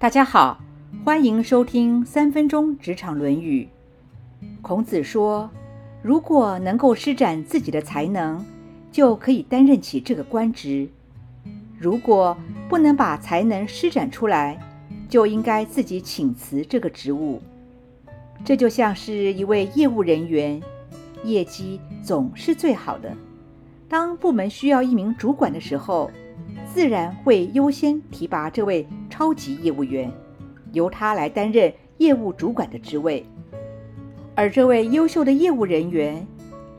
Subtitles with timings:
[0.00, 0.58] 大家好，
[1.04, 3.68] 欢迎收听三分钟职场论语。
[4.62, 5.50] 孔子说
[6.00, 8.42] ：“如果能够施展自己的才能，
[8.90, 10.88] 就可以担任起这个官职；
[11.78, 12.34] 如果
[12.66, 14.58] 不能把才能施展出来，
[15.06, 17.42] 就应该自己请辞这个职务。”
[18.42, 20.62] 这就像是一位业务人员，
[21.24, 23.14] 业绩总是最好的。
[23.86, 26.10] 当部门需要一名主管的时候，
[26.72, 28.86] 自然会优先提拔这位
[29.20, 30.10] 超级业务员，
[30.72, 33.22] 由他来担任业务主管的职位。
[34.34, 36.26] 而这位优秀的业务人员，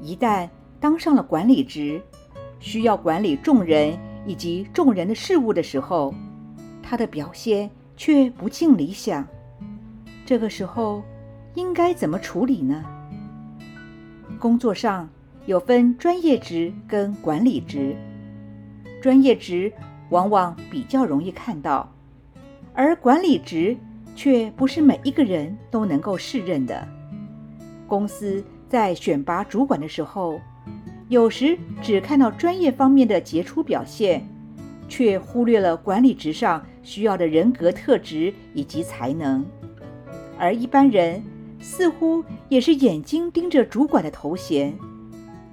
[0.02, 2.02] 一旦当上了管理职，
[2.60, 6.16] 需要管理众人以及众人的事务的时候，
[6.82, 9.24] 他的表现却不尽理想。
[10.26, 11.04] 这个时候，
[11.54, 12.84] 应该怎么处理呢？
[14.40, 15.08] 工作上
[15.46, 17.96] 有分专业职跟管理职。
[19.00, 19.72] 专业职
[20.10, 21.88] 往往比较容易看到，
[22.74, 23.76] 而管理职
[24.16, 26.88] 却不是每一个人都能够胜任的。
[27.88, 30.40] 公司在选拔主管的时候，
[31.10, 34.26] 有时只看到专业方面的杰出表现，
[34.88, 39.46] 却忽略了管理职上需要的人格特质以及才能。
[40.38, 41.24] 而一般人
[41.60, 44.74] 似乎也是眼睛盯着主管的头衔，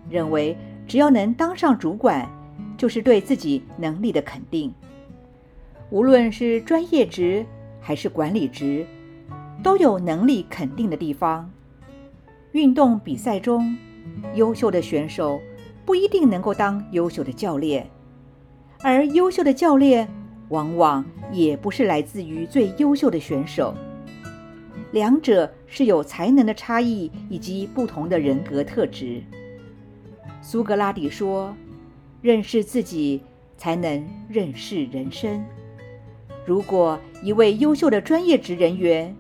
[0.08, 2.28] 认为只要能当上主管。
[2.76, 4.72] 就是对自己能力的肯定，
[5.90, 7.44] 无论是专业职
[7.80, 8.86] 还是管理职，
[9.62, 11.50] 都有能力肯定的地方。
[12.52, 13.76] 运动比赛中，
[14.34, 15.40] 优秀的选手
[15.84, 17.88] 不一定能够当优秀的教练，
[18.82, 20.08] 而优秀的教练
[20.48, 23.74] 往往也不是来自于最优秀的选手。
[24.92, 29.22] 两者是有才能的差异以及不同的人格特质。
[30.42, 31.54] 苏格拉底说。
[32.20, 33.22] 认识自己，
[33.56, 35.40] 才能认识人生。
[36.48, 39.14] 如果一位优秀的专业职人员，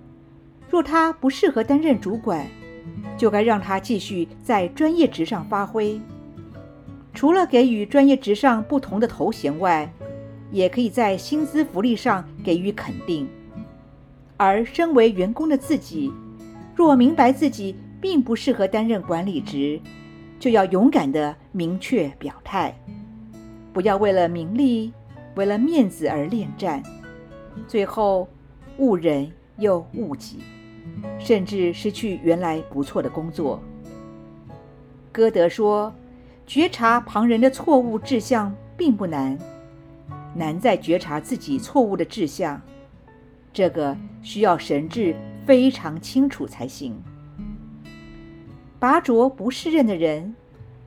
[0.70, 2.46] 若他不适合担任主管，
[3.18, 6.00] 就该让他继续在专业职上发挥。
[7.12, 9.92] 除了给予专业职上不同的头衔外，
[10.50, 13.28] 也可以在薪资福利上给予肯定。
[14.38, 16.10] 而身为员工的自己，
[16.74, 19.78] 若明白自己并不适合担任管理职，
[20.40, 22.74] 就要勇敢地明确表态，
[23.74, 24.94] 不要为了名利、
[25.34, 26.82] 为了面子而恋战，
[27.66, 28.28] 最后
[28.78, 30.38] 误人又误己，
[31.18, 33.60] 甚至失去原来不错的工作。
[35.10, 35.92] 歌德说
[36.46, 39.36] ：“觉察旁人的错误志向并不难，
[40.34, 42.60] 难在觉察自己错误的志向，
[43.52, 47.02] 这个需要神智非常清楚才行。”
[48.78, 50.36] 拔擢不适任的人，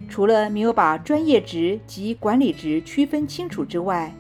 [0.08, 4.14] 除了没有把专业职及管理职区分清楚之外，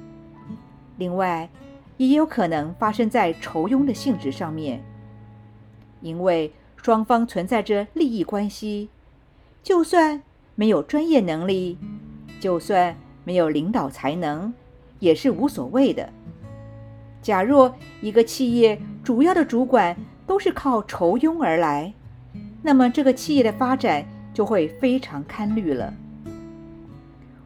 [0.97, 1.49] 另外
[2.07, 4.83] 也有可能发生在酬庸的性质上面。
[6.01, 8.89] 因为双方存在着利益关系，
[9.61, 10.23] 就算
[10.55, 11.77] 没有专业能力，
[12.39, 14.51] 就算没有领导才能，
[14.97, 16.09] 也是无所谓的。
[17.21, 19.95] 假若一个企业主要的主管
[20.25, 21.93] 都是靠酬庸而来，
[22.63, 25.93] 那么这个企业的发展就会非常堪虑了。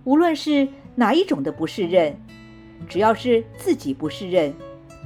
[0.05, 2.15] 无论是哪一种的不胜任，
[2.87, 4.53] 只要是自己不胜任，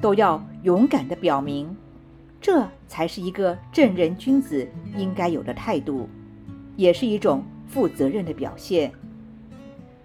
[0.01, 1.75] 都要勇敢的表明，
[2.41, 6.09] 这才是一个正人君子应该有的态度，
[6.75, 8.91] 也是一种负责任的表现。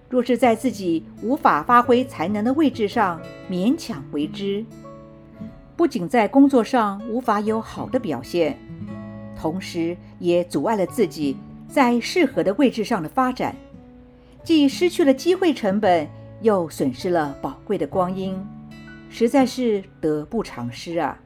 [0.09, 3.21] 若是在自己无法发挥才能的位置上
[3.51, 4.65] 勉强为之，
[5.77, 8.57] 不仅在工作上无法有好的表现。
[9.37, 11.37] 同时，也阻碍了自己
[11.69, 13.57] 在适合的位置上的发展，
[14.45, 16.09] 既失去了机会成本，
[16.45, 18.37] 又损失了宝贵的光阴，
[19.09, 21.19] 实在是得不偿失啊！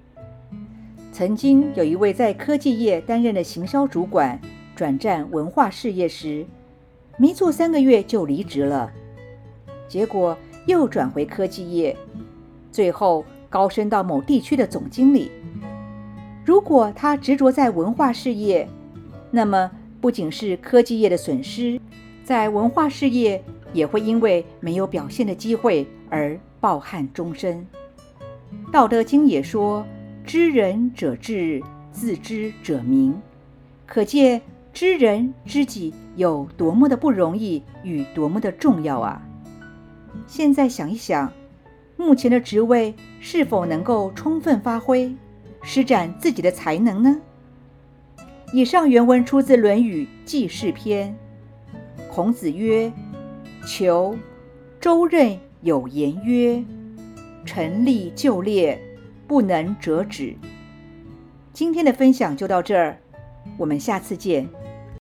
[1.10, 4.40] 曾经有一位在科技业担任的行销主管，
[4.76, 6.46] 转战文化事业时，
[7.16, 8.92] 没做三个月就离职了，
[9.88, 11.96] 结果又转回科技业，
[12.70, 15.32] 最后高升到某地区的总经理。
[16.44, 18.68] 如果他执着在文化事业，
[19.32, 19.68] 那么
[20.00, 21.80] 不仅是科技业的损失，
[22.22, 23.42] 在文化事业
[23.72, 27.66] 也会因为没有表现的机会而抱憾终身。
[28.72, 29.86] 道德经也说
[30.24, 31.62] ：“知人者智，
[31.92, 33.20] 自知者明。”
[33.86, 34.40] 可见
[34.72, 39.22] 知人知己有多么的不容易与多么的重要啊！
[40.26, 41.32] 现在想一想，
[41.96, 45.14] 目前的职位是否能够充分发挥？
[45.62, 47.20] 施展自己的才能呢？
[48.52, 51.16] 以上原文出自《论语·记事篇》。
[52.12, 52.92] 孔子曰
[53.68, 54.16] ：“求
[54.80, 56.64] 周任有言曰
[57.44, 58.80] ：‘臣立就列，
[59.26, 60.34] 不能折纸。
[61.52, 62.98] 今天的分享就到这儿，
[63.58, 64.48] 我们下次见。